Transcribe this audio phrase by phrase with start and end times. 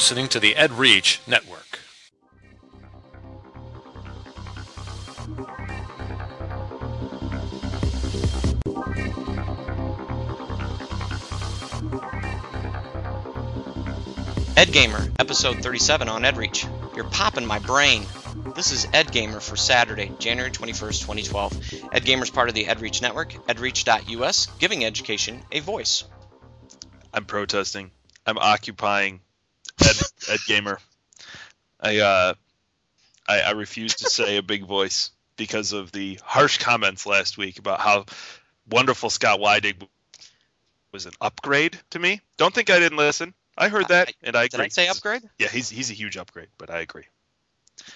[0.00, 1.78] listening to the Ed Reach Network.
[14.56, 16.96] Ed Gamer, episode 37 on EdReach.
[16.96, 18.06] You're popping my brain.
[18.56, 21.92] This is Ed Gamer for Saturday, January 21st, 2012.
[21.92, 26.04] Ed Gamer is part of the EdReach network, edreach.us, giving education a voice.
[27.12, 27.90] I'm protesting.
[28.24, 29.20] I'm occupying
[29.82, 29.96] Ed,
[30.34, 30.78] Ed Gamer.
[31.80, 32.34] I, uh,
[33.28, 37.58] I I refuse to say a big voice because of the harsh comments last week
[37.58, 38.04] about how
[38.70, 39.76] wonderful Scott Weidig
[40.92, 42.20] was an upgrade to me.
[42.36, 43.32] Don't think I didn't listen.
[43.56, 44.58] I heard that, I- and I agree.
[44.58, 44.64] Did.
[44.64, 45.22] I say upgrade?
[45.38, 47.04] Yeah, he's he's a huge upgrade, but I agree.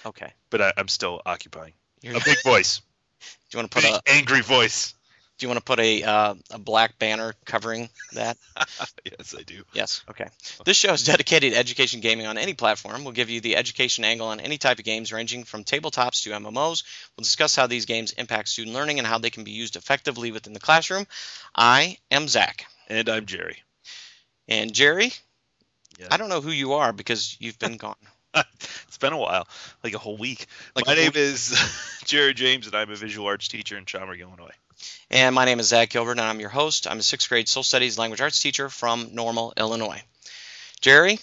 [0.05, 0.31] Okay.
[0.49, 2.79] But I, I'm still occupying You're- a big voice,
[3.19, 4.93] do you want to put big a angry voice.
[5.37, 8.37] Do you want to put a uh, a black banner covering that?
[9.03, 9.63] yes, I do.
[9.73, 10.01] Yes.
[10.09, 10.27] Okay.
[10.65, 13.03] This show is dedicated to education gaming on any platform.
[13.03, 16.29] We'll give you the education angle on any type of games, ranging from tabletops to
[16.29, 16.83] MMOs.
[17.17, 20.31] We'll discuss how these games impact student learning and how they can be used effectively
[20.31, 21.05] within the classroom.
[21.53, 23.57] I am Zach, And I'm Jerry.
[24.47, 25.11] and Jerry.
[25.99, 26.07] Yeah.
[26.11, 27.95] I don't know who you are because you've been gone.
[28.35, 29.47] it's been a while,
[29.83, 30.47] like a whole week.
[30.75, 31.57] Like My whole name is
[32.05, 34.51] Jerry James, and I'm a visual arts teacher in Schaumburg, Illinois.
[35.09, 36.87] And my name is Zach Gilbert, and I'm your host.
[36.87, 40.01] I'm a sixth grade social studies language arts teacher from Normal, Illinois.
[40.81, 41.19] Jerry,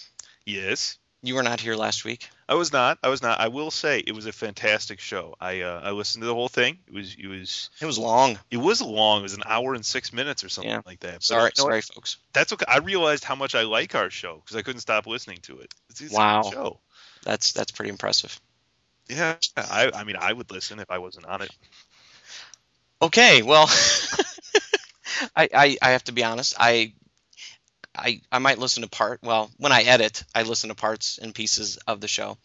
[0.46, 2.28] Yes, you were not here last week.
[2.48, 2.98] I was not.
[3.02, 3.40] I was not.
[3.40, 5.36] I will say it was a fantastic show.
[5.40, 6.78] I uh, I listened to the whole thing.
[6.86, 8.38] It was it was It was long.
[8.50, 9.20] it was long.
[9.20, 10.80] It was an hour and six minutes or something Yeah.
[10.84, 11.14] like that.
[11.14, 11.70] But Sorry, know what?
[11.70, 12.16] sorry, folks.
[12.32, 12.66] That's okay.
[12.68, 15.72] I realized how much I like our show because I couldn't stop listening to it.
[15.90, 16.42] It's, it's a Wow.
[16.42, 16.80] good show.
[17.22, 18.38] That's that's pretty impressive.
[19.08, 21.50] Yeah, I I mean I would listen if I wasn't on it.
[23.02, 23.66] Okay, well,
[25.36, 26.54] I, I I have to be honest.
[26.58, 26.94] I
[27.96, 29.22] I I might listen to part.
[29.22, 32.38] Well, when I edit, I listen to parts and pieces of the show,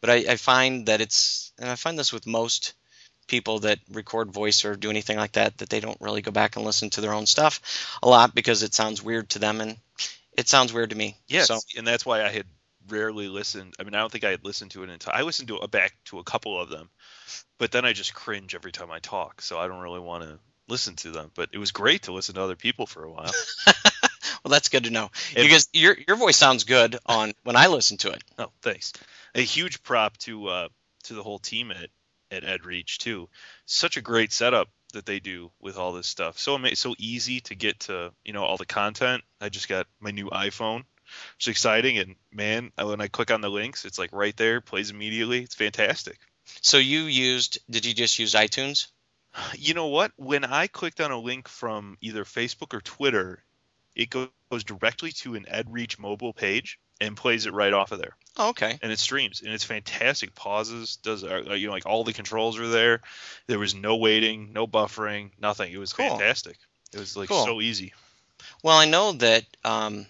[0.00, 2.74] but I, I find that it's and I find this with most
[3.26, 6.56] people that record voice or do anything like that that they don't really go back
[6.56, 9.78] and listen to their own stuff a lot because it sounds weird to them and
[10.36, 11.16] it sounds weird to me.
[11.28, 12.46] Yes, So and that's why I had
[12.88, 13.74] rarely listened.
[13.78, 15.68] I mean, I don't think I had listened to it until I listened to a,
[15.68, 16.90] back to a couple of them,
[17.58, 20.38] but then I just cringe every time I talk, so I don't really want to
[20.68, 21.30] listen to them.
[21.34, 23.32] But it was great to listen to other people for a while.
[23.66, 27.66] well, that's good to know If- because your your voice sounds good on when I
[27.68, 28.22] listen to it.
[28.38, 28.92] oh, thanks.
[29.34, 30.68] A huge prop to uh,
[31.04, 31.90] to the whole team at
[32.30, 33.28] at Ed Reach too.
[33.66, 36.38] Such a great setup that they do with all this stuff.
[36.38, 39.22] So ama- so easy to get to you know all the content.
[39.40, 40.84] I just got my new iPhone.
[41.36, 44.90] It's exciting, and man, when I click on the links, it's like right there, plays
[44.90, 45.42] immediately.
[45.42, 46.18] It's fantastic.
[46.60, 47.58] So you used?
[47.70, 48.88] Did you just use iTunes?
[49.56, 50.12] You know what?
[50.16, 53.42] When I clicked on a link from either Facebook or Twitter,
[53.96, 54.28] it goes
[54.64, 58.78] directly to an EdReach mobile page and plays it right off of there, Oh, okay.
[58.80, 60.34] and it streams, and it's fantastic.
[60.36, 63.00] Pauses, does uh, you know like all the controls are there.
[63.48, 65.72] There was no waiting, no buffering, nothing.
[65.72, 66.08] It was Cool.
[66.10, 66.56] fantastic.
[66.92, 67.44] It was like Cool.
[67.44, 67.92] so easy.
[68.62, 70.06] Well, I know that um,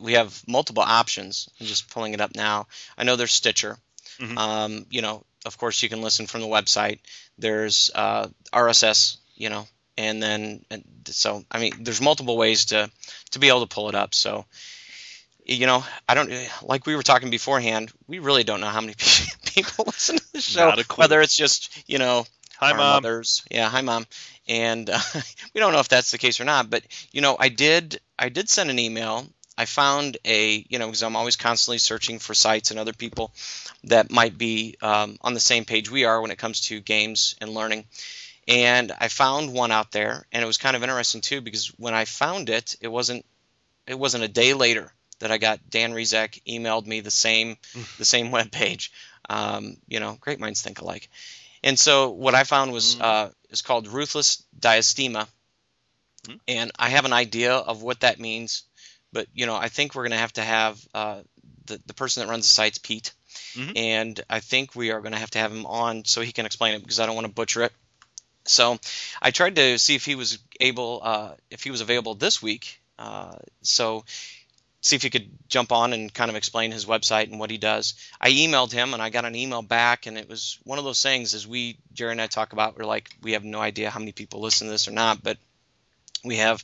[0.00, 1.48] we have multiple options.
[1.60, 2.66] I'm just pulling it up now.
[2.98, 3.78] I know there's Stitcher.
[4.18, 4.36] Mhm.
[4.38, 7.00] Um, you know, of course, you can listen from the website.
[7.38, 9.16] There's uh, RSS.
[9.36, 9.66] You know,
[9.98, 12.90] and then and so I mean, there's multiple ways to
[13.32, 14.14] to be able to pull it up.
[14.14, 14.44] So.
[15.46, 17.92] You know, I don't like we were talking beforehand.
[18.06, 18.94] We really don't know how many
[19.44, 21.02] people listen to the show, Not a clue.
[21.02, 22.24] whether it's just you know
[22.56, 23.02] Hi, our mom.
[23.02, 23.42] mothers.
[23.50, 24.06] Yeah, hi mom.
[24.48, 24.98] And uh,
[25.54, 28.30] we don't know if that's the case or not, but you know, I did I
[28.30, 29.26] did send an email.
[29.56, 33.32] I found a you know because I'm always constantly searching for sites and other people
[33.84, 37.36] that might be um, on the same page we are when it comes to games
[37.40, 37.84] and learning.
[38.48, 41.94] And I found one out there, and it was kind of interesting too because when
[41.94, 43.24] I found it, it wasn't
[43.86, 47.56] it wasn't a day later that I got Dan Rezac emailed me the same
[47.98, 48.92] the same web page.
[49.30, 51.08] Um, you know, great minds think alike.
[51.62, 53.02] And so what I found was Mm.
[53.02, 55.26] uh, is called ruthless diastema,
[56.28, 56.40] Mm.
[56.48, 58.62] and I have an idea of what that means,
[59.14, 61.20] but you know I think we're going to have to have uh,
[61.66, 63.12] the the person that runs the site's Pete,
[63.54, 63.72] Mhm.
[63.76, 66.44] and I think we are going to have to have him on so he can
[66.44, 67.72] explain it because I don't want to butcher it.
[68.44, 68.78] So
[69.22, 72.80] I tried to see if he was able uh, if he was available this week.
[72.98, 74.04] Uh, so
[74.82, 77.56] see if he could jump on and kind of explain his website and what he
[77.56, 77.94] does.
[78.20, 81.02] I emailed him and I got an email back, and it was one of those
[81.02, 82.76] things as we Jerry and I talk about.
[82.76, 85.38] We're like, we have no idea how many people listen to this or not, but
[86.22, 86.62] we have,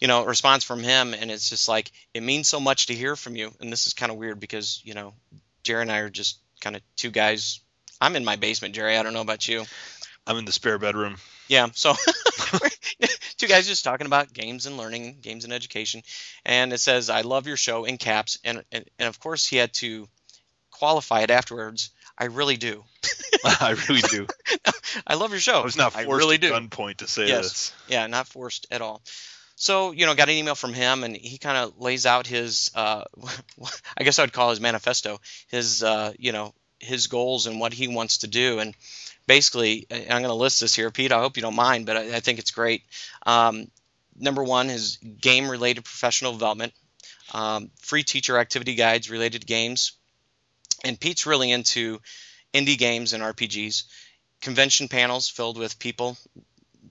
[0.00, 2.94] you know, a response from him, and it's just like it means so much to
[2.94, 3.52] hear from you.
[3.60, 5.14] And this is kind of weird because you know,
[5.62, 7.60] Jerry and I are just kind of two guys.
[8.00, 8.96] I'm in my basement, Jerry.
[8.96, 9.64] I don't know about you.
[10.26, 11.16] I'm in the spare bedroom.
[11.48, 11.94] Yeah, so
[13.38, 16.02] two guys just talking about games and learning, games and education,
[16.44, 19.56] and it says, "I love your show" in caps, and and, and of course he
[19.56, 20.08] had to
[20.70, 21.90] qualify it afterwards.
[22.16, 22.84] I really do.
[23.44, 24.26] I really do.
[25.06, 25.60] I love your show.
[25.60, 26.52] I was not forced I really do.
[26.52, 27.42] gunpoint to say Yes.
[27.42, 27.72] this.
[27.88, 29.02] Yeah, not forced at all.
[29.60, 32.70] So, you know, got an email from him, and he kind of lays out his,
[32.74, 33.04] uh,
[33.98, 37.86] I guess I'd call his manifesto, his, uh, you know, his goals and what he
[37.86, 38.58] wants to do.
[38.58, 38.74] And
[39.26, 41.12] basically, and I'm going to list this here, Pete.
[41.12, 42.84] I hope you don't mind, but I, I think it's great.
[43.26, 43.70] Um,
[44.18, 46.72] number one is game-related professional development,
[47.34, 49.92] um, free teacher activity guides related to games,
[50.84, 52.00] and Pete's really into
[52.54, 53.82] indie games and RPGs,
[54.40, 56.16] convention panels filled with people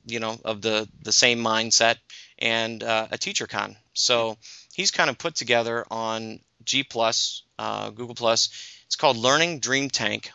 [0.06, 1.98] you know of the the same mindset
[2.39, 3.75] and uh, a teacher con.
[3.94, 4.38] So
[4.74, 8.50] he's kind of put together on g plus uh, google plus.
[8.88, 10.31] It's called learning dream tank.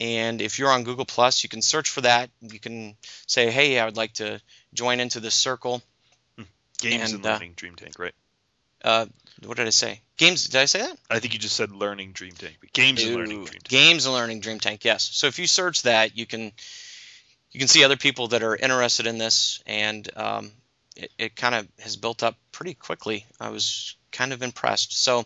[0.00, 2.30] And if you're on google plus you can search for that.
[2.40, 2.96] You can
[3.26, 4.40] say hey i would like to
[4.72, 5.82] join into this circle.
[6.80, 8.14] Games and, And, uh, learning Dream Tank, right?
[8.84, 9.06] uh,
[9.44, 10.00] what did i say?
[10.16, 10.96] Games did i say that?
[11.10, 12.56] I think you just said learning Dream Tank.
[12.60, 13.64] But games and learning Dream Tank.
[13.64, 15.08] Games and Learning Dream Tank, yes.
[15.12, 16.52] So if you search that, you can
[17.50, 20.52] you can see other people that are interested in this, and um,
[20.98, 23.24] it, it kind of has built up pretty quickly.
[23.40, 25.02] I was kind of impressed.
[25.02, 25.24] So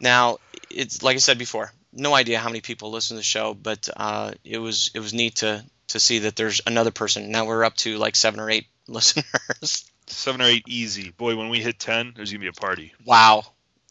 [0.00, 0.38] now
[0.68, 3.88] it's like I said before, no idea how many people listen to the show, but
[3.96, 7.30] uh, it was it was neat to to see that there's another person.
[7.30, 9.84] Now we're up to like seven or eight listeners.
[10.06, 11.10] Seven or eight easy.
[11.10, 12.92] Boy, when we hit ten, there's gonna be a party.
[13.04, 13.44] Wow,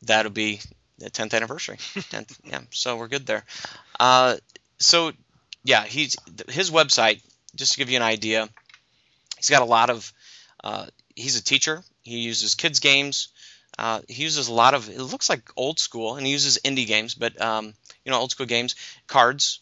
[0.04, 0.60] that'll be
[0.98, 1.78] the 10th anniversary.
[1.78, 3.46] 10th, yeah, so we're good there.
[4.00, 4.36] Uh,
[4.80, 5.14] so
[5.64, 6.18] yeah, he's
[6.50, 7.22] his website.
[7.56, 8.48] Just to give you an idea,
[9.38, 10.12] he's got a lot of.
[10.64, 11.84] Uh, he's a teacher.
[12.02, 13.30] He uses kids games.
[13.78, 14.90] Uh, he uses a lot of.
[14.90, 17.74] It looks like old school, and he uses indie games, but um,
[18.04, 18.76] you know, old school games,
[19.08, 19.62] cards.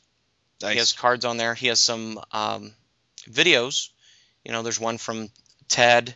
[0.60, 1.54] He has cards on there.
[1.54, 2.74] He has some um,
[3.30, 3.90] videos.
[4.44, 5.30] You know, there's one from
[5.68, 6.16] Ted,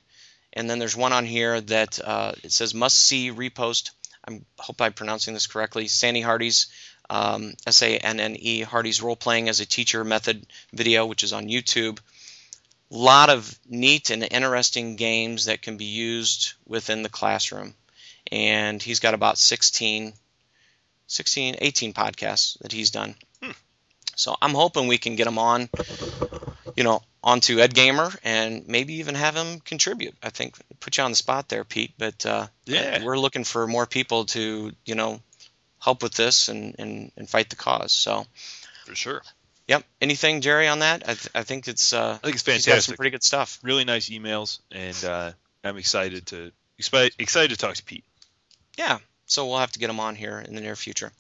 [0.54, 3.92] and then there's one on here that uh, it says must see repost.
[4.28, 5.88] I hope I'm pronouncing this correctly.
[5.88, 6.68] Sandy Hardy's
[7.10, 11.24] um, S A N N E Hardy's role playing as a teacher method video, which
[11.24, 12.00] is on YouTube.
[12.92, 17.74] A lot of neat and interesting games that can be used within the classroom.
[18.32, 20.14] And he's got about 16,
[21.08, 23.16] 16 18 podcasts that he's done.
[23.42, 23.52] Hmm.
[24.16, 25.70] So I'm hoping we can get him on,
[26.76, 30.16] you know, onto Ed Gamer and maybe even have him contribute.
[30.22, 33.04] I think put you on the spot there, Pete, but uh, Yeah.
[33.04, 35.22] we're looking for more people to, you know,
[35.80, 37.92] help with this and, and, and fight the cause.
[37.92, 38.26] So,
[38.86, 39.22] for sure.
[39.72, 39.84] Yep.
[40.02, 41.04] Anything, Jerry, on that?
[41.04, 43.58] I, th- I think it's uh, I think it's he's got some pretty good stuff.
[43.64, 45.32] Really nice emails, and uh,
[45.64, 48.04] I'm excited to expi- excited to talk to Pete.
[48.78, 48.98] Yeah.
[49.26, 51.12] So we'll have to get him on here in the near future.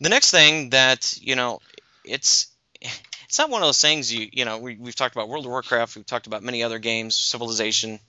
[0.00, 1.60] The next thing that you know,
[2.04, 2.48] it's
[2.80, 5.52] it's not one of those things you you know we, we've talked about World of
[5.52, 8.00] Warcraft, we've talked about many other games, Civilization,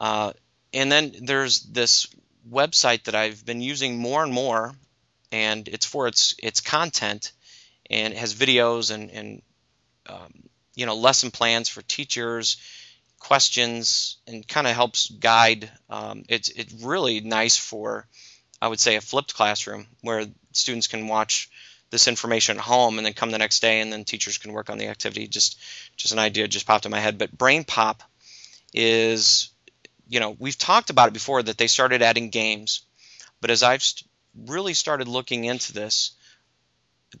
[0.00, 0.32] uh,
[0.72, 2.06] and then there's this
[2.50, 4.72] website that I've been using more and more,
[5.30, 7.32] and it's for its its content,
[7.90, 9.42] and it has videos and and
[10.08, 10.32] um,
[10.74, 12.56] you know lesson plans for teachers,
[13.18, 15.70] questions, and kind of helps guide.
[15.90, 18.06] Um, it's it's really nice for
[18.60, 21.50] I would say a flipped classroom where students can watch
[21.90, 24.70] this information at home and then come the next day and then teachers can work
[24.70, 25.28] on the activity.
[25.28, 25.58] Just
[25.96, 27.18] just an idea just popped in my head.
[27.18, 28.02] But Brain Pop
[28.72, 29.50] is
[30.08, 32.82] you know we've talked about it before that they started adding games,
[33.40, 34.08] but as I've st-
[34.46, 36.12] really started looking into this,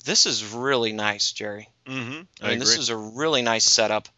[0.04, 1.68] this is really nice, Jerry.
[1.86, 2.22] Mm-hmm.
[2.42, 4.08] I mean, this is a really nice setup.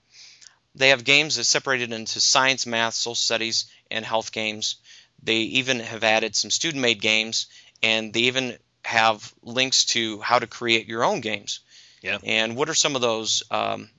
[0.75, 4.77] They have games that separated into science, math, social studies, and health games.
[5.23, 7.47] They even have added some student-made games,
[7.83, 11.61] and they even have links to how to create your own games.
[12.01, 12.19] Yeah.
[12.23, 13.43] And what are some of those?
[13.51, 13.91] Um,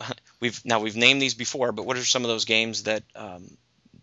[0.40, 3.56] we've now we've named these before, but what are some of those games that um,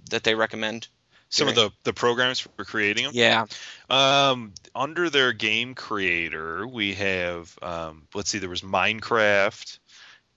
[0.09, 0.87] that they recommend?
[1.29, 3.13] Some of the the programs for creating them.
[3.13, 3.45] Yeah.
[3.89, 9.79] Um, under their game creator, we have um, let's see, there was Minecraft,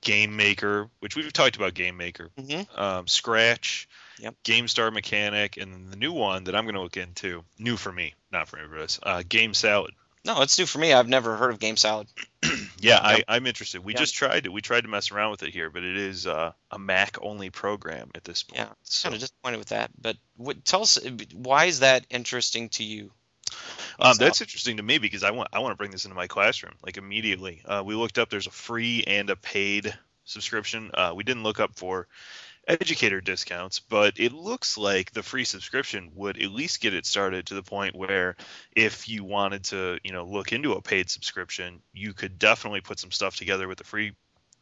[0.00, 3.88] Game Maker, which we've talked about Game Maker, hmm um, Scratch,
[4.20, 4.34] Yep.
[4.44, 8.14] GameStar Mechanic, and the new one that I'm going to look into, new for me,
[8.30, 9.94] not for everybody else, uh, Game Salad.
[10.24, 10.92] No, it's new for me.
[10.92, 12.08] I've never heard of Game Salad.
[12.82, 13.84] Yeah, I, I'm interested.
[13.84, 13.98] We Yeah.
[13.98, 14.52] just tried it.
[14.52, 17.50] We tried to mess around with it here, but it is uh, a Mac only
[17.50, 18.60] program at this point.
[18.60, 19.90] Yeah, So, Kind of disappointed with that.
[20.00, 20.98] But what, tell us,
[21.34, 23.12] why is that interesting to you?
[23.98, 26.26] um, that's interesting to me because I want I want to bring this into my
[26.26, 27.62] classroom like immediately.
[27.66, 28.30] Uh, we looked up.
[28.30, 29.92] There's a free and a paid
[30.24, 30.90] subscription.
[30.94, 32.06] Uh, we didn't look up for
[32.70, 37.46] educator discounts, but it looks like the free subscription would at least get it started
[37.46, 38.36] to the point where
[38.74, 42.98] if you wanted to, you know, look into a paid subscription, you could definitely put
[42.98, 44.12] some stuff together with the free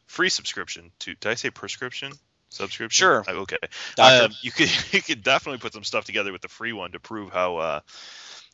[0.07, 2.13] free subscription to did I say prescription?
[2.49, 3.05] subscription?
[3.05, 3.23] Sure.
[3.27, 3.57] Uh, Okay.
[3.99, 6.99] Um, you could you could definitely put some stuff together with the free one to
[6.99, 7.79] prove how uh,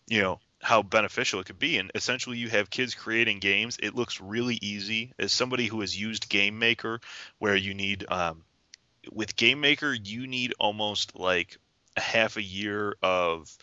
[0.08, 1.78] you know how beneficial it could be.
[1.78, 3.78] And essentially, you have kids creating games.
[3.82, 5.14] It looks really easy.
[5.20, 7.02] As somebody who has used Game Maker,
[7.40, 8.44] where you need um,
[9.12, 11.58] with Game Maker, you need almost like
[11.98, 13.56] a half a year of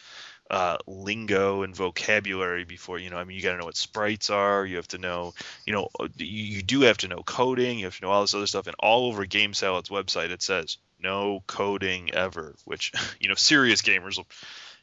[0.51, 3.17] uh, lingo and vocabulary before you know.
[3.17, 4.67] I mean, you got to know what sprites are.
[4.67, 5.33] You have to know,
[5.65, 7.79] you know, uh, you, you do have to know coding.
[7.79, 8.67] You have to know all this other stuff.
[8.67, 13.81] And all over Game Salad's website, it says no coding ever, which you know, serious
[13.81, 14.27] gamers will,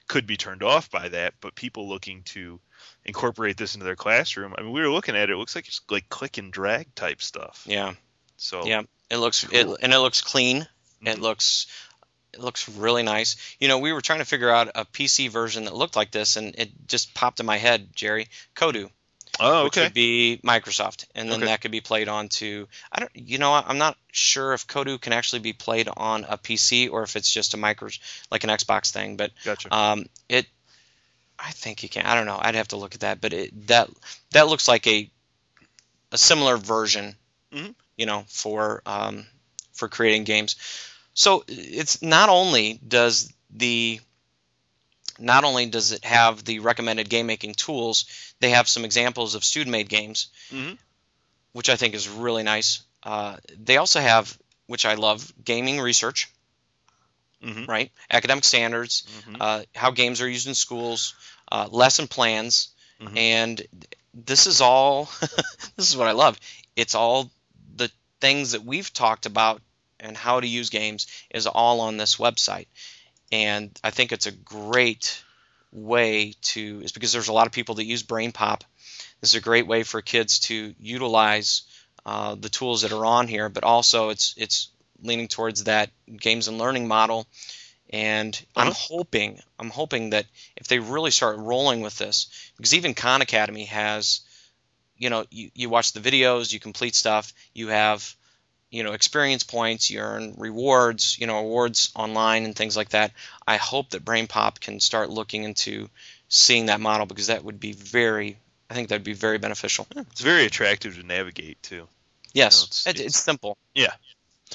[0.07, 1.35] could be turned off by that.
[1.39, 2.59] But people looking to
[3.05, 5.33] incorporate this into their classroom, I mean, we were looking at it.
[5.33, 7.63] It looks like it's like click and drag type stuff.
[7.67, 7.93] yeah,
[8.37, 8.81] So yeah.
[9.09, 9.75] It looks Cool.
[9.75, 10.67] it and it looks clean.
[11.01, 11.21] It Mhm.
[11.21, 11.67] looks
[12.31, 13.35] it looks really nice.
[13.59, 16.35] You know, we were trying to figure out a PC version that looked like this,
[16.35, 18.29] and it just popped in my head, Jerry.
[18.55, 18.91] Kodu,
[19.39, 19.85] oh, which okay.
[19.87, 21.47] would be Microsoft, and then Okay.
[21.47, 22.67] that could be played on onto.
[22.91, 23.11] I don't.
[23.15, 27.01] You know, I'm not sure if Kodu can actually be played on a PC or
[27.01, 27.89] if it's just a micro,
[28.29, 29.17] like an Xbox thing.
[29.17, 29.73] But Gotcha.
[29.75, 30.45] um, it,
[31.39, 32.05] I think you can.
[32.05, 32.37] I don't know.
[32.39, 33.89] I'd have to look at that, but it that
[34.31, 35.09] that looks like a
[36.11, 37.15] a similar version,
[37.51, 37.73] Mhm.
[37.99, 39.27] You know, for um,
[39.73, 40.55] for creating games.
[41.13, 44.01] So it's not only does the
[45.19, 48.05] not only does it have the recommended game making tools,
[48.39, 50.77] they have some examples of student made games, Mhm.
[51.53, 52.81] which I think is really nice.
[53.03, 54.37] Uh, they also have,
[54.67, 56.29] which I love, gaming research,
[57.41, 57.91] hmm right?
[58.11, 61.13] Academic standards, hmm uh, how games are used in schools,
[61.51, 62.69] uh, lesson plans,
[63.01, 63.17] Mhm.
[63.17, 63.67] and
[64.13, 65.09] this is all.
[65.77, 66.39] this is what I love.
[66.75, 67.31] It's all
[68.21, 69.61] things that we've talked about
[69.99, 72.67] and how to use games is all on this website,
[73.31, 75.23] and I think it's a great
[75.71, 76.81] way to.
[76.83, 78.63] Is because there's a lot of people that use Brain Pop.
[79.21, 81.63] This is a great way for kids to utilize
[82.05, 84.69] uh, the tools that are on here, but also it's it's
[85.01, 87.25] leaning towards that games and learning model
[87.91, 88.77] and I'm Uh-huh.
[88.89, 93.65] hoping I'm hoping that if they really start rolling with this, because even Khan Academy
[93.65, 94.21] has,
[94.99, 98.15] you know, you, you watch the videos, you complete stuff, you have,
[98.69, 103.11] you know, experience points, you earn rewards, you know, awards online and things like that.
[103.47, 105.89] I hope that Brain Pop can start looking into
[106.27, 108.37] seeing that model because that would be very,
[108.69, 109.87] I think that would be very beneficial.
[109.95, 111.87] It's very attractive to navigate too.
[112.33, 113.57] Yes, it's- it, it's- it's simple.
[113.73, 113.93] Yeah.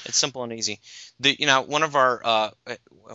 [0.05, 0.79] It's simple and easy.
[1.21, 2.49] The you know one of our uh,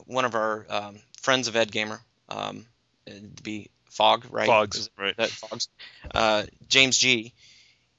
[0.06, 2.64] one of our um, friends of Ed Gamer, um,
[3.04, 4.46] it'd be Fog, right?
[4.46, 5.16] Fogs, right?
[5.16, 5.68] that Fogs?
[6.14, 7.32] Uh, James G.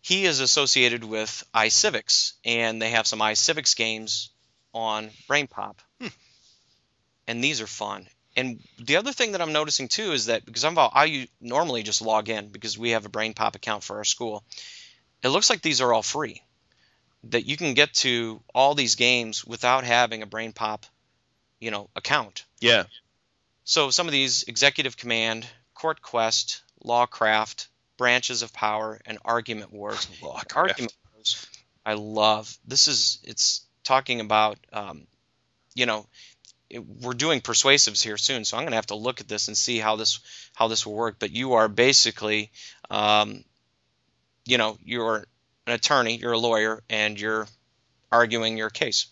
[0.01, 4.31] He is associated with iCivics, and they have some iCivics games
[4.73, 6.07] on BrainPop, Hmm.
[7.27, 8.07] and these are fun.
[8.35, 12.01] And the other thing that I'm noticing too is that because I'm I normally just
[12.01, 14.43] log in because we have a BrainPop account for our school,
[15.21, 16.41] it looks like these are all free.
[17.25, 20.83] That you can get to all these games without having a BrainPop,
[21.59, 22.45] you know, account.
[22.59, 22.85] Yeah.
[23.65, 25.45] So some of these Executive Command,
[25.81, 27.65] Court Quest, Lawcraft,
[27.97, 30.07] Branches of Power, and Argument Wars.
[30.55, 31.47] Argument Wars,
[31.83, 32.55] I love.
[32.67, 35.07] This is it's talking about, um,
[35.73, 36.05] you know,
[36.69, 39.47] it, we're doing persuasives here soon, so I'm going to have to look at this
[39.47, 40.19] and see how this
[40.53, 41.15] how this will work.
[41.17, 42.51] But you are basically,
[42.91, 43.43] um,
[44.45, 45.25] you know, you're
[45.65, 47.47] an attorney, you're a lawyer, and you're
[48.11, 49.07] arguing your case.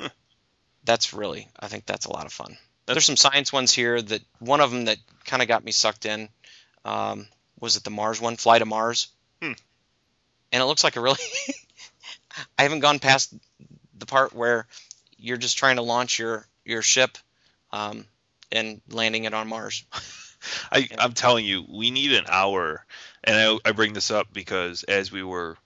[0.00, 0.08] Huh.
[0.84, 2.56] That's really, I think that's a lot of fun.
[2.94, 6.06] There's some science ones here that one of them that kind of got me sucked
[6.06, 6.28] in.
[6.84, 7.26] Um,
[7.60, 9.08] was it the Mars one, Fly to Mars?
[9.40, 9.52] Hmm.
[10.50, 11.18] And it looks like a really.
[12.58, 13.34] I haven't gone past
[13.98, 14.66] the part where
[15.16, 17.18] you're just trying to launch your your ship
[17.70, 18.04] um,
[18.50, 19.84] and landing it on Mars.
[20.72, 22.84] I, I'm telling you, we need an hour,
[23.22, 25.56] and I, I bring this up because as we were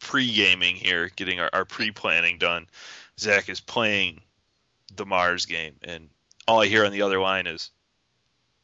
[0.00, 2.66] pre-gaming here, getting our, our pre-planning done,
[3.18, 4.20] Zach is playing
[4.96, 6.08] the Mars game, and
[6.46, 7.70] all I hear on the other line is,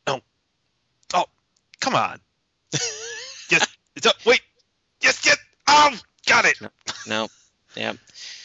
[0.06, 0.20] "Oh,
[1.14, 1.26] oh,
[1.80, 2.20] come on,
[3.50, 4.42] yes, it's up, wait,
[5.00, 6.58] yes, yes, oh, got it."
[7.06, 7.28] No,
[7.76, 7.94] yeah.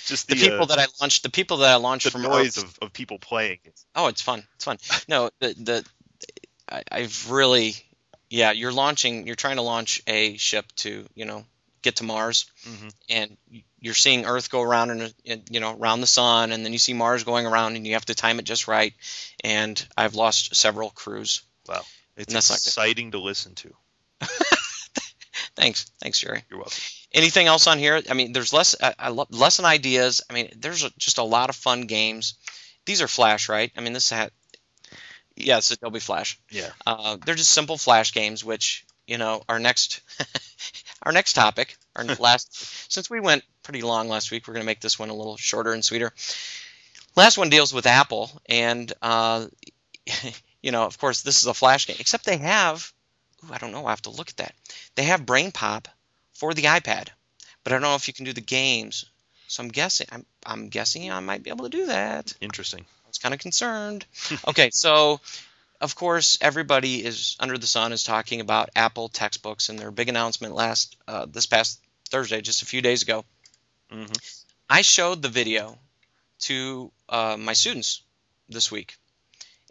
[0.05, 2.21] Just The the, people uh, that I launched, the people that I launched the from
[2.21, 3.59] noise Earth- of, of people playing.
[3.95, 4.45] Oh, it's fun.
[4.55, 4.77] It's fun.
[5.07, 5.85] No, the the
[6.69, 7.73] I, I've really,
[8.29, 8.51] yeah.
[8.51, 9.25] You're launching.
[9.25, 11.43] You're trying to launch a ship to you know
[11.85, 12.93] get to Mars, Mhm.
[13.09, 13.37] and
[13.79, 15.13] you're seeing Earth go around and
[15.49, 18.05] you know around the sun, and then you see Mars going around, and you have
[18.05, 18.93] to time it just right.
[19.43, 21.41] And I've lost several crews.
[21.69, 21.83] Wow,
[22.17, 23.73] it's exciting to listen to.
[25.55, 26.43] Thanks, thanks, Jerry.
[26.49, 26.81] You're welcome.
[27.13, 28.01] Anything else on here?
[28.09, 28.75] I mean, there's less.
[28.81, 30.21] I, I love lesson ideas.
[30.29, 32.33] I mean, there's a, just a lot of fun games.
[32.85, 33.71] These are Flash, right?
[33.77, 34.31] I mean, this had.
[35.37, 36.39] Yeah, it's Adobe Flash.
[36.49, 36.69] Yeah.
[36.85, 40.01] Uh, they're just simple Flash games, which you know our next
[41.05, 44.67] our next topic, our last, since we went pretty long last week, we're going to
[44.67, 46.11] make this one a little shorter and sweeter.
[47.15, 49.47] Last one deals with Apple, and uh,
[50.61, 51.97] you know, of course, this is a flash game.
[51.99, 52.91] Except they have,
[53.43, 54.55] ooh, I don't know, I have to look at that.
[54.95, 55.87] They have Brain Pop
[56.33, 57.07] for the iPad,
[57.63, 59.05] but I don't know if you can do the games.
[59.47, 62.33] So I'm guessing, I'm, I'm guessing I might be able to do that.
[62.41, 62.81] Interesting.
[62.81, 64.05] I was kind of concerned.
[64.47, 65.21] okay, so
[65.81, 70.09] of course, everybody is under the sun is talking about Apple textbooks and their big
[70.09, 73.25] announcement last uh, this past Thursday, just a few days ago.
[73.89, 74.05] hmm
[74.69, 75.77] I showed the video
[76.41, 78.01] to uh, my students
[78.49, 78.95] this week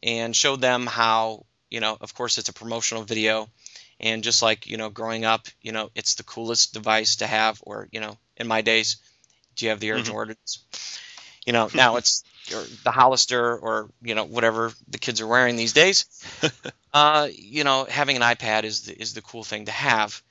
[0.02, 3.48] and showed them how you know, of course, it's a promotional video,
[4.00, 7.60] and just like you know, growing up, you know, it's the coolest device to have,
[7.62, 8.96] or you know, in my days,
[9.56, 10.04] do you have the Air Mhm.
[10.04, 10.58] Jordans?
[11.46, 15.56] You know, now it's or the Hollister or you know whatever the kids are wearing
[15.56, 16.06] these days.
[16.92, 20.22] uh, you know, having an iPad is the, is the cool thing to have,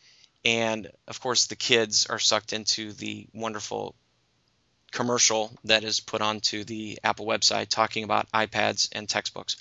[0.46, 3.96] and of course the kids are sucked into the wonderful
[4.92, 9.58] commercial that is put onto the Apple website talking about iPads and textbooks.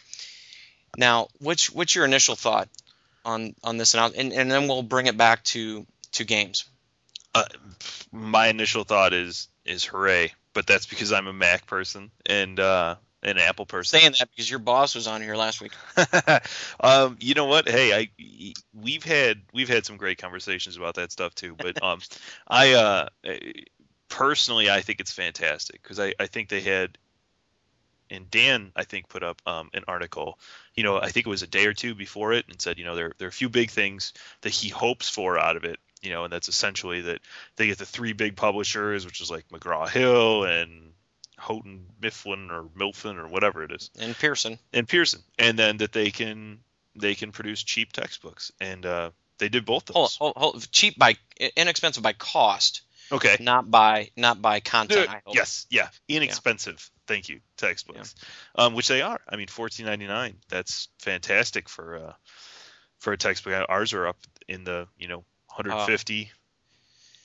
[0.96, 2.68] Now, which what's your initial thought
[3.24, 4.32] on on this announcement?
[4.32, 6.66] And, and then we'll bring it back to to games.
[7.34, 7.44] Uh,
[8.12, 12.96] my initial thought is is hooray, but that's because I'm a Mac person and uh,
[13.22, 13.98] an Apple person.
[13.98, 15.72] Saying that because your boss was on here last week.
[16.80, 17.68] um, you know what?
[17.68, 21.54] Hey, I we've had we've had some great conversations about that stuff too.
[21.56, 22.00] But um,
[22.48, 23.08] I uh,
[24.08, 26.98] personally I think it's fantastic because I I think they had.
[28.10, 30.38] And Dan, I think, put up um, an article.
[30.74, 32.84] You know, I think it was a day or two before it, and said, you
[32.84, 35.80] know, there there are a few big things that he hopes for out of it.
[36.02, 37.20] You know, and that's essentially that
[37.56, 40.92] they get the three big publishers, which is like McGraw Hill and
[41.38, 44.58] Houghton Mifflin or Milfin or whatever it is And Pearson.
[44.72, 46.58] and Pearson, and then that they can
[46.96, 50.16] they can produce cheap textbooks, and uh, they did both Hold, those.
[50.16, 51.16] hold, hold, cheap by
[51.56, 53.36] inexpensive by cost, Okay.
[53.40, 55.08] not by not by content.
[55.32, 56.90] Yes, yeah, inexpensive.
[57.06, 58.14] Thank you, textbooks,
[58.54, 59.20] um, which they are.
[59.28, 60.36] I mean, fourteen ninety nine.
[60.48, 62.12] That's fantastic for uh,
[62.98, 63.66] for a textbook.
[63.68, 65.24] Ours are up in the you know
[65.56, 66.34] 150, uh,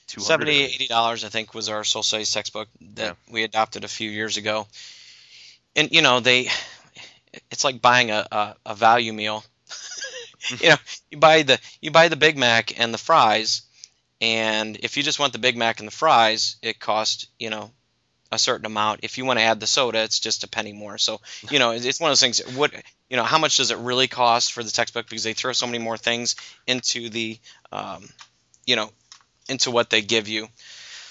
[0.07, 0.27] 200.
[0.27, 4.09] 70 80 dollars i think was our soul studies textbook that we adopted a few
[4.09, 4.67] years ago
[5.75, 6.49] and you know they
[7.51, 9.43] it's like buying a, a, a value meal
[10.61, 10.75] you know
[11.11, 13.61] you buy the you buy the big mac and the fries
[14.19, 17.71] and if you just want the big mac and the fries it costs you know
[18.31, 20.97] a certain amount if you want to add the soda it's just a penny more
[20.97, 22.73] so you know it's one of those things what
[23.09, 25.65] you know how much does it really cost for the textbook because they throw so
[25.65, 26.35] many more things
[26.65, 27.37] into the
[27.71, 28.07] um,
[28.65, 28.91] you know
[29.49, 30.47] into what they give you.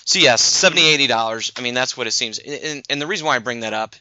[0.05, 1.53] So yes, 70 80 dollars.
[1.57, 2.39] I mean that's what it seems.
[2.39, 3.97] And, and the reason why I bring that up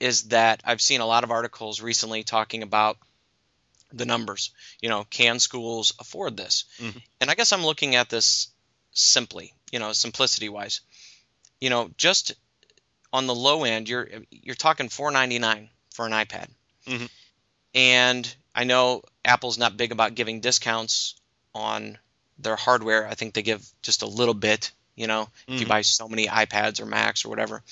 [0.00, 2.98] is that I've seen a lot of articles recently talking about
[3.92, 4.50] the numbers.
[4.80, 6.64] You know, can schools afford this?
[6.80, 7.02] Mhm.
[7.20, 8.48] And I guess I'm looking at this
[8.92, 10.80] simply, you know, simplicity wise.
[11.62, 12.32] You know, just
[13.12, 16.48] on the low end, you're you're talking 4.99 for an iPad.
[16.88, 17.08] Mhm.
[17.72, 21.14] And I know Apple's not big about giving discounts
[21.54, 21.98] on
[22.36, 23.06] their hardware.
[23.06, 25.68] I think they give just a little bit, you know, if you Mhm.
[25.68, 27.62] buy so many iPads or Macs or whatever.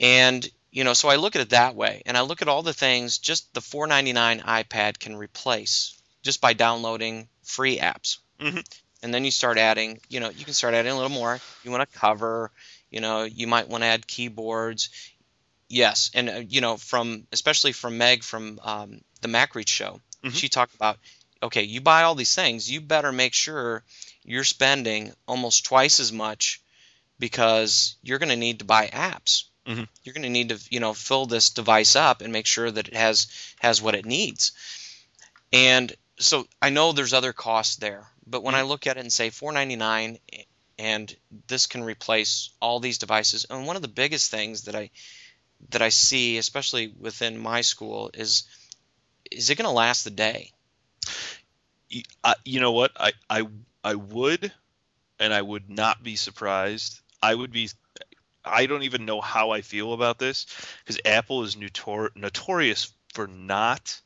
[0.00, 2.62] And you know, so I look at it that way, and I look at all
[2.62, 8.16] the things just the 4.99 iPad can replace just by downloading free apps.
[8.40, 8.64] Mhm.
[9.02, 11.38] And then you start adding, you know, you can start adding a little more.
[11.62, 12.50] You want to cover,
[12.94, 14.88] you know, you might want to add keyboards.
[15.68, 20.34] Yes, and uh, you know, from especially from Meg from um, the MacReach show, Mhm.
[20.34, 20.98] she talked about,
[21.42, 23.82] okay, you buy all these things, you better make sure
[24.24, 26.60] you're spending almost twice as much
[27.18, 29.44] because you're going to need to buy apps.
[29.66, 29.88] Mhm.
[30.04, 32.88] You're going to need to, you know, fill this device up and make sure that
[32.88, 33.26] it has
[33.58, 34.52] has what it needs.
[35.52, 39.12] And so I know there's other costs there, but when I look at it and
[39.12, 40.18] say 4.99
[40.78, 41.14] and
[41.46, 44.90] this can replace all these devices, and one of the biggest things that I
[45.70, 48.44] that I see, especially within my school, is
[49.30, 50.52] is it going to last the day?
[51.92, 52.92] I, uh, you know what?
[52.96, 53.46] I, I
[53.82, 54.52] I would,
[55.18, 57.00] and I would not be surprised.
[57.22, 57.70] I would be.
[58.44, 60.46] I don't even know how I feel about this
[60.80, 63.98] because Apple is notor- notorious for not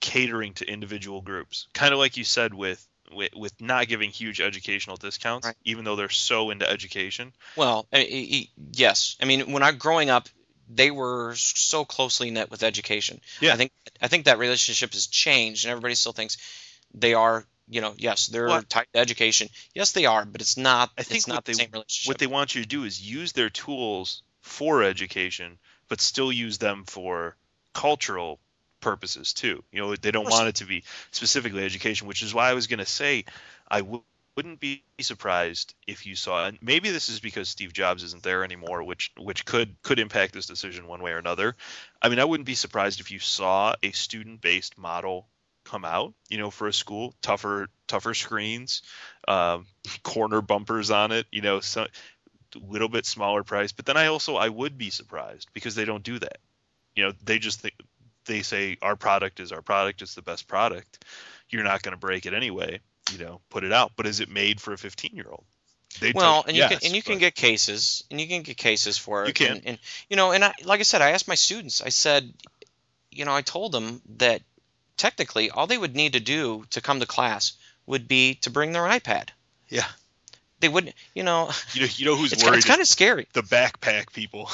[0.00, 1.66] catering to individual groups.
[1.72, 5.56] Kind of like you said with, with with not giving huge educational discounts, Right.
[5.64, 7.32] even though they're so into education.
[7.56, 9.16] Well, I- I- yes.
[9.20, 10.28] I mean, when I growing up,
[10.68, 13.20] they were so closely knit with education.
[13.40, 13.54] Yeah.
[13.54, 16.36] I think I think that relationship has changed, and everybody still thinks
[16.94, 17.46] they are.
[17.66, 18.68] You know, yes, they're What?
[18.68, 19.48] tied to education.
[19.74, 20.90] Yes, they are, but it's not.
[20.98, 22.08] I think it's not the they- same relationship.
[22.08, 26.58] What they want you to do is use their tools for education, but still use
[26.58, 27.36] them for
[27.72, 28.38] cultural
[28.84, 29.64] purposes too.
[29.72, 32.68] You know, they don't want it to be specifically education, which is why I was
[32.68, 33.24] going to say
[33.68, 34.02] I would
[34.36, 38.42] wouldn't be surprised if you saw and maybe this is because Steve Jobs isn't there
[38.42, 41.54] anymore which which could could impact this decision one way or another.
[42.02, 45.28] I mean, I wouldn't be surprised if you saw a student-based model
[45.64, 48.82] come out, you know, for a school, tougher tougher screens,
[49.28, 49.66] um,
[50.02, 53.72] corner bumpers on it, you know, so a little bit smaller price.
[53.72, 56.38] But then I also I would be surprised because they don't do that.
[56.96, 57.74] You know, they just think
[58.24, 61.04] they say our product is our product, it's the best product.
[61.48, 62.80] You're not going to break it anyway.
[63.12, 63.92] You know, put it out.
[63.96, 65.44] But is it made for a 15 year old?
[66.14, 68.56] well, and you yes, can and you but, can get cases, and you can get
[68.56, 69.28] cases for it.
[69.28, 71.82] You can, and, and you know, and I, like I said, I asked my students.
[71.82, 72.32] I said,
[73.12, 74.42] you know, I told them that
[74.96, 77.52] technically all they would need to do to come to class
[77.86, 79.28] would be to bring their iPad.
[79.68, 79.86] Yeah.
[80.60, 81.50] They wouldn't, you know.
[81.74, 82.58] You know, you know who's it's, worried?
[82.58, 83.28] It's kind of scary.
[83.32, 84.50] The backpack people.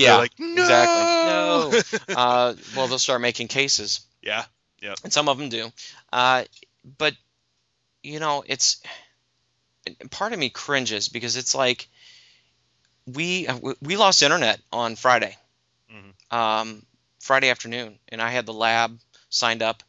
[0.00, 0.62] Yeah, like, no!
[0.62, 1.16] exactly.
[1.30, 1.72] No.
[2.08, 4.00] uh, well, they'll start making cases.
[4.22, 4.44] Yeah,
[4.82, 4.94] yeah.
[5.04, 5.70] And some of them do.
[6.12, 6.44] Uh,
[6.98, 7.14] but
[8.02, 8.82] you know, it's
[10.10, 11.88] part of me cringes because it's like
[13.06, 13.48] we
[13.82, 15.36] we lost internet on Friday,
[15.92, 16.36] mm-hmm.
[16.36, 16.82] um,
[17.20, 19.82] Friday afternoon, and I had the lab signed up.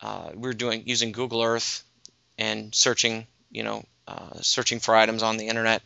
[0.00, 1.84] Uh, we were doing using Google Earth
[2.36, 5.82] and searching, you know, uh, searching for items on the internet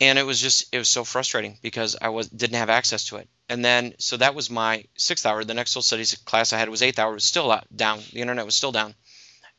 [0.00, 3.16] and it was just it was so frustrating because I was didn't have access to
[3.16, 3.28] it.
[3.48, 5.44] And then so that was my sixth hour.
[5.44, 7.10] The next social studies class I had was eighth hour.
[7.10, 8.00] It was still out, down.
[8.12, 8.94] The internet was still down,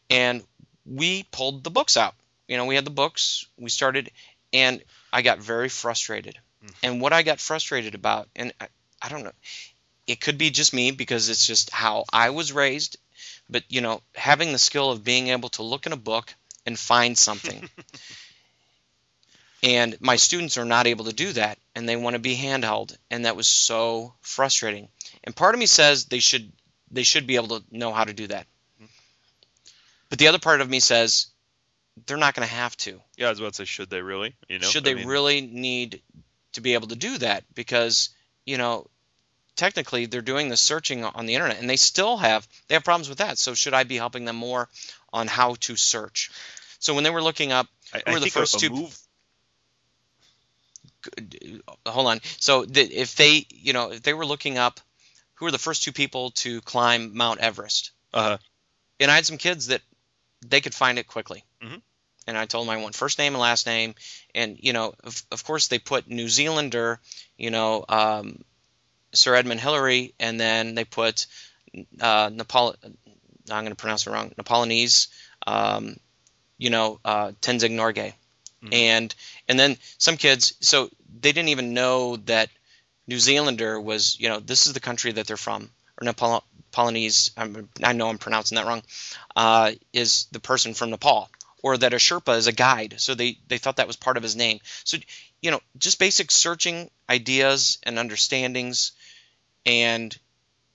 [0.10, 0.44] and
[0.86, 2.16] we pulled the books out.
[2.48, 3.46] You know, we had the books.
[3.58, 4.12] We started,
[4.52, 6.38] and I got very frustrated.
[6.64, 6.74] Mm-hmm.
[6.84, 8.68] And what I got frustrated about, and I,
[9.02, 9.32] I don't know,
[10.08, 12.98] it could be just me because it's just how I was raised.
[13.50, 16.34] But you know, having the skill of being able to look in a book
[16.66, 17.70] and find something
[19.64, 22.98] And my students are not able to do that, and they want to be handheld,
[23.12, 24.88] and that was so frustrating.
[25.24, 26.52] And part of me says they should
[26.90, 28.48] they should be able to know how to do that.
[28.78, 28.86] Mm-hmm.
[30.10, 31.28] But the other part of me says
[32.06, 33.00] they're not going to have to.
[33.18, 34.36] Yeah, I was about to say, should they really?
[34.50, 35.08] You know, should they I mean...
[35.08, 36.02] really need
[36.54, 37.44] to be able to do that?
[37.54, 38.10] Because
[38.46, 38.88] you know,
[39.56, 43.10] technically they're doing the searching on the internet, and they still have they have problems
[43.10, 43.38] with that.
[43.38, 44.70] So should I be helping them more
[45.14, 46.32] on how to search?
[46.80, 48.98] So when they were looking up, I, I were the first a, a two move
[51.86, 52.20] hold on.
[52.40, 54.80] So the, if they, you know, if they were looking up
[55.36, 58.38] who were the first two people to climb Mount Everest, uh-huh.
[59.00, 59.82] and I had some kids that
[60.46, 61.44] they could find it quickly.
[61.64, 61.78] Mm-hmm.
[62.28, 63.96] And I told them I want first name and last name,
[64.36, 67.00] and you know, of, of course they put New Zealander,
[67.38, 68.44] you know, um,
[69.14, 71.26] Sir Edmund Hillary, and then they put
[72.00, 72.76] uh, Nepal.
[73.50, 74.32] I'm going to pronounce it wrong.
[74.38, 75.08] Nepalese,
[75.48, 75.98] um,
[76.60, 78.14] you know, uh, Tenzing Norgay.
[78.64, 78.74] Mm-hmm.
[78.74, 79.16] And
[79.48, 82.50] and then some kids, so they didn't even know that
[83.08, 85.70] New Zealander was, you know, this is the country that they're from,
[86.00, 87.32] or Nepal, Nepalese.
[87.36, 88.84] I'm, i know I'm pronouncing that wrong.
[89.36, 91.30] Uh, is the person from Nepal,
[91.62, 92.96] or that a Sherpa is a guide.
[92.98, 94.60] So they they thought that was part of his name.
[94.84, 94.98] So
[95.42, 98.92] you know, just basic searching ideas and understandings,
[99.66, 100.18] and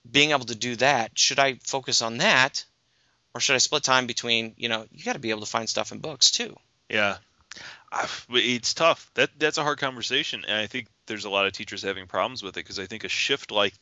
[0.09, 1.19] being able to do that.
[1.19, 2.65] Should I focus on that,
[3.35, 4.55] or should I split time between?
[4.57, 6.57] You know, you got to be able to find stuff in books too.
[6.89, 7.19] Yeah,
[8.31, 9.11] it's tough.
[9.15, 12.43] That that's a hard conversation, and I think there's a lot of teachers having problems
[12.43, 13.75] with it because I think a shift like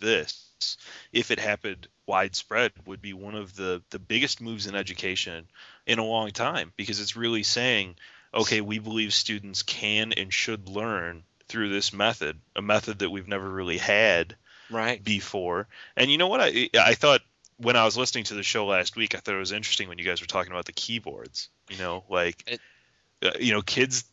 [0.00, 0.76] this,
[1.12, 5.46] if it happened widespread, would be one of the the biggest moves in education
[5.86, 7.96] in a long time because it's really saying,
[8.32, 13.28] okay, we believe students can and should learn through this method, a method that we've
[13.28, 14.36] never really had
[14.70, 15.66] right before.
[15.96, 17.22] And you know what I I thought
[17.56, 19.98] when I was listening to the show last week, I thought it was interesting when
[19.98, 21.48] you guys were talking about the keyboards.
[21.68, 22.60] You know, like it,
[23.22, 24.04] uh, you know, kids,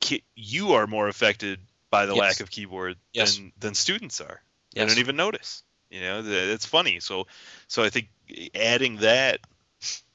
[0.00, 2.20] ki- you are more affected by the yes.
[2.20, 3.36] lack of keyboard yes.
[3.36, 4.42] than than students are.
[4.72, 4.84] Yes.
[4.84, 5.62] They don't even notice.
[5.90, 7.00] You know, it's funny.
[7.00, 7.26] So,
[7.66, 8.08] so I think
[8.54, 9.40] adding that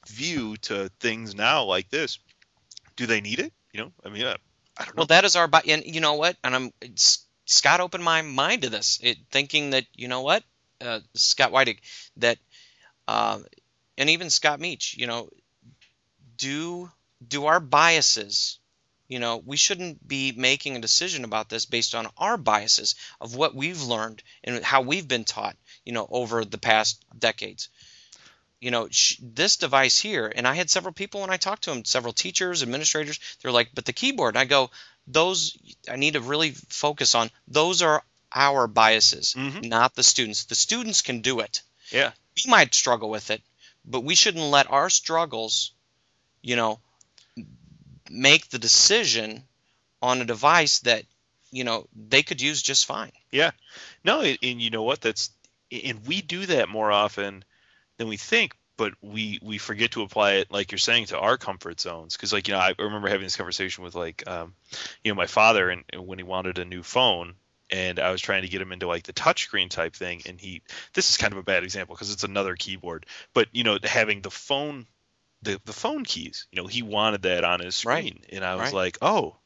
[0.06, 2.20] view to things now like this,
[2.96, 3.52] do they need it?
[3.72, 4.36] You know, I mean, I
[4.84, 5.00] don't know.
[5.00, 6.36] Well, that is our, and you know what?
[6.44, 6.72] And I'm
[7.46, 10.44] Scott opened my mind to this, it, thinking that you know what,
[10.80, 11.78] uh, Scott Weidig,
[12.18, 12.38] that,
[13.08, 13.40] uh,
[13.98, 15.28] and even Scott Meech, you know,
[16.36, 16.90] do
[17.28, 18.58] do our biases.
[19.08, 23.34] You know we shouldn't be making a decision about this based on our biases of
[23.34, 27.68] what we've learned and how we've been taught you know over the past decades.
[28.60, 31.70] You know sh- this device here and i had several people when i talked to
[31.70, 34.36] them several teachers administrators they're like but the keyboard.
[34.36, 34.70] And i go
[35.06, 35.56] those
[35.90, 38.02] i need to really focus on those are
[38.34, 39.68] our biases mm-hmm.
[39.68, 40.44] not the students.
[40.44, 41.62] The students can do it.
[41.90, 42.12] Yeah.
[42.36, 43.42] We might struggle with it
[43.84, 45.72] but we shouldn't let our struggles
[46.42, 46.80] you know
[48.14, 49.42] make the decision
[50.00, 51.04] on a device that
[51.50, 53.12] you know they could use just fine.
[53.30, 53.50] Yeah,
[54.04, 55.00] no, and, you know what?
[55.00, 55.30] That's
[55.70, 57.44] and we do that more often
[57.98, 58.54] than we think.
[58.76, 62.32] but we we forget to apply it like you're saying to our comfort zones because
[62.32, 64.54] like you know I remember having this conversation with like um,
[65.02, 67.34] you know my father and, and when he wanted a new phone
[67.70, 70.62] and I was trying to get him into like the touchscreen type thing and he
[70.92, 74.22] this is kind of a bad example because it's another keyboard but you know having
[74.22, 74.86] the phone
[75.44, 78.26] the, the phone keys you know he wanted that on his screen Right.
[78.32, 78.74] and I was Right.
[78.74, 79.36] like oh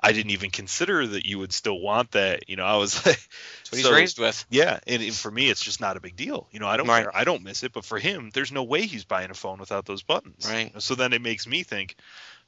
[0.00, 3.16] I didn't even consider that you would still want that you know I was like
[3.16, 4.46] That's what he's raised with.
[4.50, 6.48] yeah, and, and for me, it's just not a big deal.
[6.52, 7.02] You know, I don't Right.
[7.02, 7.16] care.
[7.16, 7.72] I don't miss it.
[7.72, 10.46] But for him, there's no way he's buying a phone without those buttons.
[10.48, 10.72] Right.
[10.80, 11.96] So then it makes me think,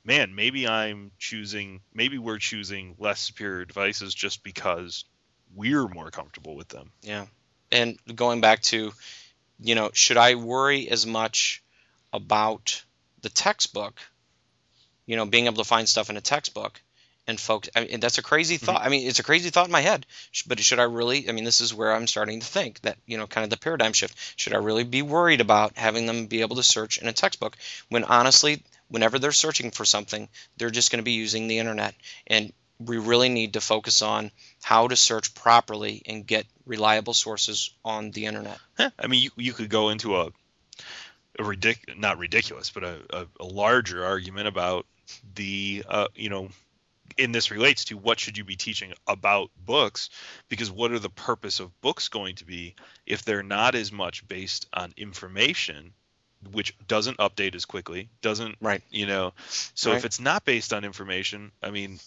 [0.04, 5.04] man, maybe I'm choosing, maybe we're choosing less superior devices just because
[5.54, 6.92] we're more comfortable with them.
[7.02, 7.26] Yeah.
[7.72, 8.92] And going back to,
[9.58, 11.62] you know, should I worry as much
[12.12, 12.84] about
[13.22, 13.98] the textbook,
[15.06, 16.80] you know, being able to find stuff in a textbook
[17.26, 18.66] and folks, I mean, that's a crazy mm-hmm.
[18.66, 18.83] thought.
[18.83, 20.04] I mean, it's a crazy thought in my head.
[20.46, 23.18] But should I really, I mean, this is where I'm starting to think that, you
[23.18, 24.16] know, kind of the paradigm shift.
[24.37, 27.56] Should I really be worried about having them be able to search in a textbook
[27.88, 31.94] when honestly, whenever they're searching for something, they're just going to be using the internet.
[32.26, 34.30] And we really need to focus on
[34.62, 38.59] how to search properly and get reliable sources on the internet.
[38.76, 38.90] Huh.
[38.98, 40.30] I mean, you, you could go into a,
[41.40, 44.87] a ridic- not ridiculous, but a, a, a larger argument about
[45.35, 46.48] the, uh, you know,
[47.18, 50.11] and this relates to what should you be teaching about books
[50.48, 52.74] because what are the purpose of books going to be
[53.05, 55.92] if they're not as much based on information
[56.53, 58.81] which doesn't update as quickly doesn't Right.
[58.90, 59.33] you know
[59.74, 59.98] so Right.
[59.98, 61.98] if it's not based on information i mean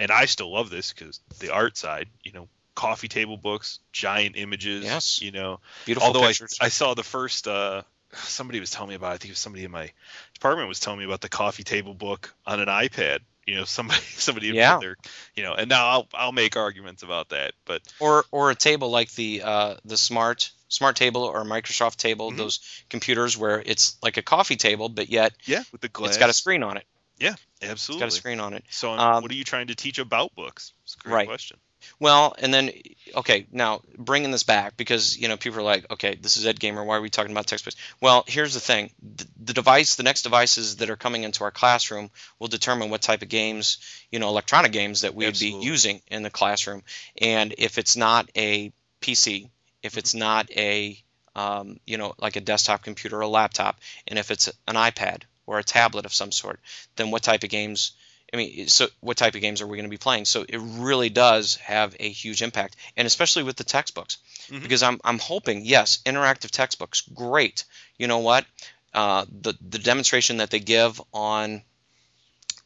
[0.00, 4.36] and i still love this because the art side you know coffee table books giant
[4.36, 5.22] images Yes.
[5.22, 6.58] you know Beautiful Although I, pictures.
[6.60, 7.82] I saw the first, uh,
[8.16, 9.12] somebody was telling me about.
[9.12, 9.90] I think it was somebody in my
[10.34, 13.20] department was telling me about the coffee table book on an iPad.
[13.46, 14.74] You know, somebody somebody Yeah.
[14.74, 14.96] put their,
[15.34, 18.90] you know, and now I'll I'll make arguments about that, but or or a table
[18.90, 22.36] like the uh, the smart smart table or Microsoft table, Mhm.
[22.36, 26.18] those computers where it's like a coffee table, but yet yeah, with the glass, it's
[26.18, 26.84] got a screen on it.
[27.18, 28.06] Yeah, Absolutely.
[28.06, 28.64] got a screen on it.
[28.70, 30.72] So, Um, what are you trying to teach about books?
[30.84, 31.26] It's a great Right.
[31.28, 31.58] question.
[31.98, 32.70] Well, and then
[33.16, 36.58] okay, now bringing this back because you know people are like, okay, this is Ed
[36.58, 36.84] Gamer.
[36.84, 37.76] Why are we talking about textbooks?
[38.00, 41.50] Well, here's the thing: the, the device, the next devices that are coming into our
[41.50, 43.78] classroom will determine what type of games,
[44.10, 46.82] you know, electronic games that we'd be using in the classroom.
[47.20, 49.50] And if it's not a PC,
[49.82, 50.98] if it's not a
[51.36, 55.22] um, you know, like a desktop computer or a laptop, and if it's an iPad
[55.46, 56.60] or a tablet of some sort,
[56.96, 57.92] then what type of games?
[58.34, 60.24] I mean, so what type of games are we going to be playing?
[60.24, 64.18] So it really does have a huge impact, and especially with the textbooks,
[64.50, 64.62] Mhm.
[64.62, 67.62] because I'm I'm hoping yes, interactive textbooks, great.
[67.96, 68.44] You know what?
[68.92, 71.62] Uh, the the demonstration that they give on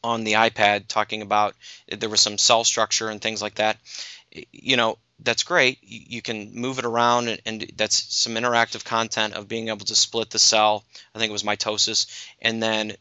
[0.03, 1.55] on the iPad talking about
[1.87, 3.77] there was some cell structure and things like that.
[4.51, 5.77] You know, that's great.
[5.81, 9.85] You, you can move it around, and, and that's some interactive content of being able
[9.85, 10.83] to split the cell.
[11.13, 12.07] I think it was mitosis,
[12.41, 12.93] and then,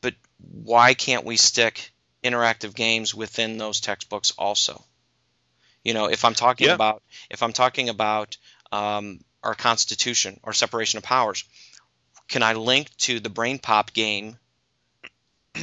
[0.00, 1.92] but why can't we stick
[2.22, 4.84] interactive games within those textbooks also?
[5.84, 6.74] You know, if I'm talking Yeah.
[6.74, 8.36] about if I'm talking about
[8.72, 11.44] um, our Constitution or separation of powers,
[12.28, 14.38] can I link to the Brain Pop game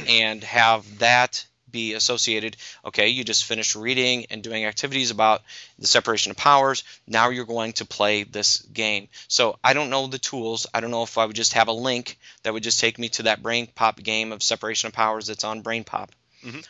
[0.06, 2.56] and have that be associated?
[2.84, 5.42] Okay, you just finished reading and doing activities about
[5.78, 6.82] the separation of powers.
[7.06, 9.08] Now you're going to play this game.
[9.28, 10.66] So I don't know the tools.
[10.72, 13.08] I don't know if I would just have a link that would just take me
[13.10, 16.10] to that Brain Pop game of separation of powers that's on Brain Pop.
[16.44, 16.64] Mhm.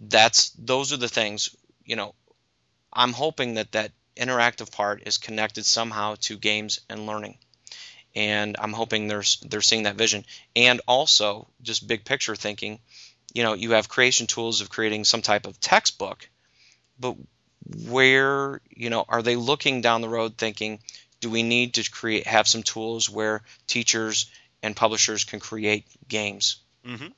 [0.00, 1.50] That's those are the things.
[1.84, 2.14] You know,
[2.92, 7.38] I'm hoping that that interactive part is connected somehow to games and learning
[8.14, 10.24] and I'm hoping they're they're seeing that vision.
[10.56, 12.80] And also, just big picture thinking,
[13.34, 16.28] you know, you have creation tools of creating some type of textbook,
[16.98, 17.16] but
[17.86, 20.80] where you know are they looking down the road thinking,
[21.20, 24.26] do we need to create have some tools where teachers
[24.62, 27.08] and publishers can create games Mm-hmm.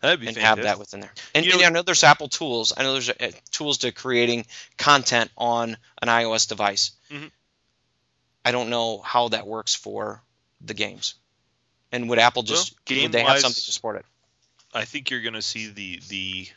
[0.00, 0.64] That'd be and fantastic.
[0.64, 1.12] have that within there?
[1.34, 2.72] And, You and I know there's Apple tools.
[2.76, 6.92] I know there's uh, tools to creating content on an iOS device.
[7.10, 7.30] Mhm.
[8.44, 10.22] I don't know how that works for
[10.60, 11.14] the games.
[11.92, 14.06] And would Apple just Well, would they have something to support it?
[14.72, 16.48] I think you're going to see the the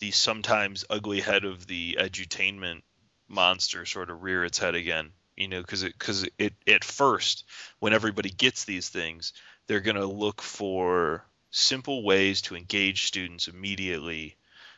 [0.00, 2.82] the sometimes ugly head of the edutainment
[3.28, 5.12] monster sort of rear its head again.
[5.36, 7.44] You know, because it because it at first
[7.78, 9.32] when everybody gets these things,
[9.68, 14.36] they're going to look for simple ways to engage students immediately.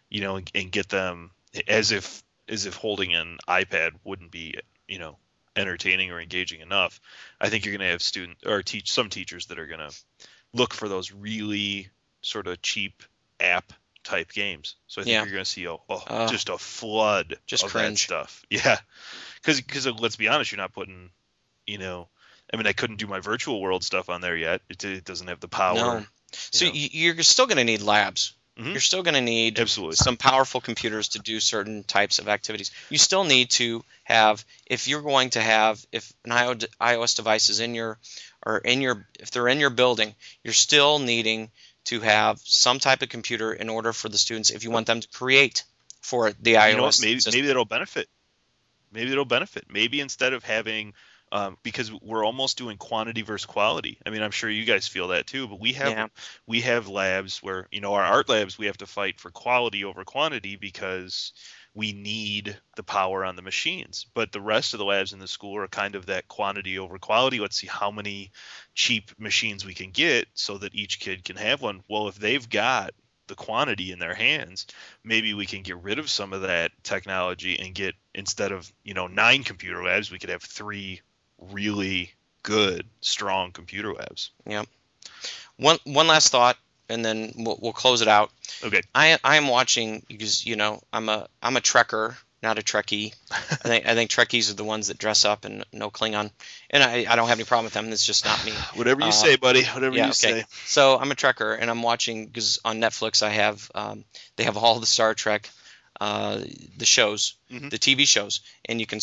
[0.09, 1.31] You know, and, and get them
[1.69, 4.57] as if as if holding an iPad wouldn't be
[4.89, 5.19] you know
[5.57, 7.01] entertaining or engaging enough.
[7.41, 9.95] I think you're going to have student or teach some teachers that are going to
[10.53, 11.89] look for those really
[12.23, 13.03] sort of cheap
[13.39, 14.77] app type games.
[14.87, 15.23] So I think Yeah.
[15.23, 18.07] you're going to see a, a Uh, just a flood just of cringe.
[18.09, 18.45] that stuff.
[18.51, 18.79] Yeah,
[19.37, 21.11] because because let's be honest, you're not putting,
[21.67, 22.09] you know,
[22.53, 24.61] I mean, I couldn't do my virtual world stuff on there yet.
[24.69, 25.77] It, it doesn't have the power.
[25.77, 26.07] No.
[26.33, 26.73] So know.
[26.73, 28.35] you you're still going to need labs.
[28.59, 28.73] Mhm.
[28.73, 29.97] You're still going to need Absolutely.
[29.97, 32.71] some powerful computers to do certain types of activities.
[32.91, 37.61] You still need to have, if you're going to have, if an iOS device is
[37.61, 37.99] in your,
[38.45, 40.15] or in your, if they're in your building,
[40.45, 41.51] you're still needing
[41.85, 45.01] to have some type of computer in order for the students, if you want them
[45.01, 45.65] to create
[46.03, 46.91] for the iOS you know?
[47.01, 48.09] Maybe maybe that'll benefit.
[48.93, 49.65] Maybe it'll benefit.
[49.71, 50.93] Maybe instead of having,
[51.33, 53.99] um, because we're almost doing quantity versus quality.
[54.05, 55.49] I mean, I'm sure you guys feel that too.
[55.49, 56.09] But we have Yeah.
[56.47, 59.85] we have labs where you know our art labs we have to fight for quality
[59.85, 61.33] over quantity because
[61.75, 64.07] we need the power on the machines.
[64.15, 66.99] But the rest of the labs in the school are kind of that quantity over
[66.99, 67.39] quality.
[67.41, 68.33] Let's see how many
[68.75, 71.83] cheap machines we can get so that each kid can have one.
[71.89, 72.93] Well, if they've got
[73.29, 74.67] the quantity in their hands,
[75.05, 78.95] maybe we can get rid of some of that technology and get instead of you
[78.95, 81.01] know nine computer labs, we could have three
[81.53, 84.31] really good, strong computer labs.
[84.47, 84.65] Yeah.
[85.57, 86.57] One one last thought,
[86.89, 88.31] and then we'll, we'll close it out.
[88.65, 88.83] Okay.
[88.95, 93.15] I I am watching because you know I'm a I'm a Trekker, not a Trekkie.
[93.31, 93.35] I
[93.69, 96.31] think I think Trekkies are the ones that dress up and no Klingon,
[96.71, 97.93] and I, I don't have any problem with them.
[97.93, 98.53] It's just not me.
[98.75, 99.65] Whatever you Uh, say, buddy.
[99.65, 100.41] Whatever yeah, you okay.
[100.41, 100.45] say.
[100.65, 104.05] So I'm a Trekker, and I'm watching because on Netflix I have um,
[104.37, 105.51] they have all the Star Trek,
[106.01, 106.41] uh,
[106.79, 107.69] the shows, Mhm.
[107.71, 109.01] the TV shows, and you can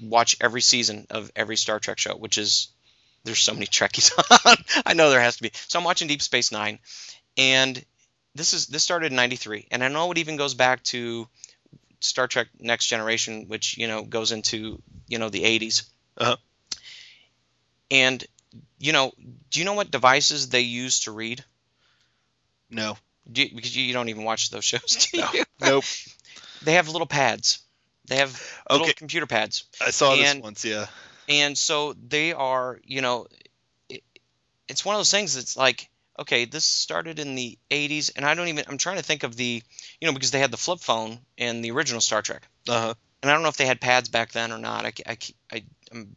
[0.00, 2.68] watch every season of every Star Trek show, which is
[3.24, 4.12] there's so many Trekkies
[4.46, 4.56] on.
[4.84, 5.50] I know there has to be.
[5.68, 6.78] So I'm watching Deep Space Nine,
[7.36, 7.84] and
[8.34, 11.28] this is this started in '93, and I know it even goes back to
[12.00, 15.82] Star Trek Next Generation, which you know goes into you know the '80s.
[16.16, 16.36] Uh-huh.
[17.90, 18.24] And
[18.78, 19.12] you know,
[19.50, 21.44] do you know what devices they use to read?
[22.70, 22.96] No.
[23.30, 25.44] Do you, because you, you don't even watch those shows, do you?
[25.60, 25.84] Nope.
[26.62, 27.60] They have little pads.
[28.06, 28.40] They have
[28.70, 28.94] little Okay.
[28.94, 29.64] computer pads.
[29.80, 30.64] I saw this And- once.
[30.64, 30.86] Yeah.
[31.28, 33.26] and so they are you know
[33.88, 34.02] it,
[34.68, 35.88] it's one of those things that's like
[36.18, 39.34] okay this started in the 80s and i don't even i'm trying to think of
[39.36, 39.60] the
[40.00, 42.94] you know because they had the flip phone in the original star trek Uh huh.
[43.22, 45.18] and i don't know if they had pads back then or not i, I,
[45.52, 46.14] I am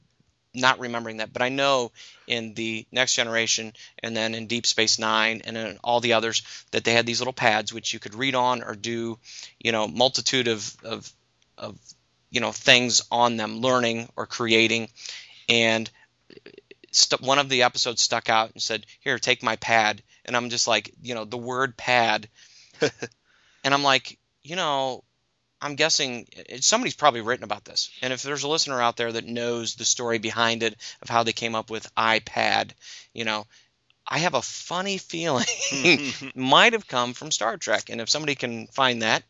[0.54, 1.92] not remembering that but i know
[2.28, 3.74] in the next generation
[4.04, 7.20] and then in deep space nine and in all the others that they had these
[7.20, 9.18] little pads which you could read on or do
[9.60, 11.12] you know multitude of of,
[11.60, 11.78] of
[12.32, 14.90] you know things on them learning or creating.
[15.48, 15.90] And
[16.92, 20.02] st- one of the episodes stuck out and said here take my pad.
[20.26, 22.28] And i'm just like you know the word pad.
[23.62, 25.04] And i'm like you know
[25.62, 27.92] i'm guessing it, somebody's probably written about this.
[28.02, 31.24] And if there's a listener out there that knows the story behind it of how
[31.24, 32.72] they came up with ipad
[33.14, 33.46] you know
[34.08, 35.46] i have a funny feeling
[36.36, 37.90] might have come from star trek.
[37.90, 39.24] And if somebody can find that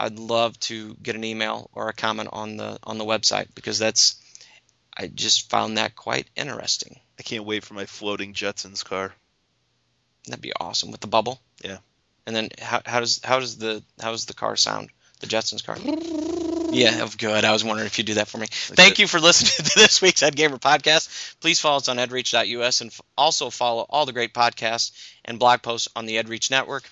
[0.00, 3.78] i'd love to get an email or a comment on the on the website because
[3.78, 4.16] that's
[4.96, 9.12] i just found that quite interesting I can't wait for my floating Jetsons car.
[10.26, 11.38] That'd be awesome with the bubble.
[11.62, 11.76] Yeah.
[12.26, 14.88] And then how, how does how does the how does the car sound?
[15.20, 15.76] The Jetsons car.
[16.72, 17.44] Yeah, oh, good.
[17.44, 18.46] I was wondering if you'd do that for me.
[18.48, 21.34] Thank you for listening to this week's Ed Gamer podcast.
[21.40, 24.92] Please follow us on edreach.us and f- also follow all the great podcasts
[25.24, 26.88] and blog posts on the EdReach network.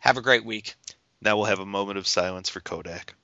[0.00, 0.74] Have a great week.
[1.22, 3.14] Now we'll have a moment of silence for Kodak.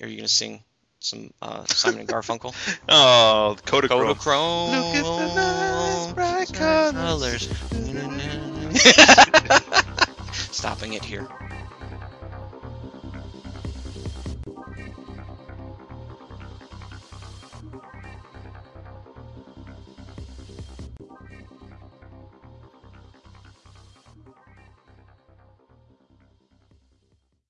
[0.00, 0.64] Are you going to sing
[1.00, 2.54] some uh, Simon and Garfunkel?
[2.88, 4.14] Oh, Kodachrome.
[4.14, 4.70] Kodachrome.
[4.70, 7.48] Look at the nice bright colors.
[10.50, 11.28] Stopping it here.